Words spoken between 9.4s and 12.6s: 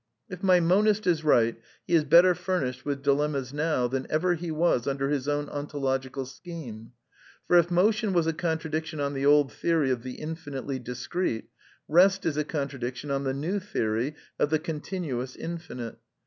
theory of the infinitely discrete, rest is a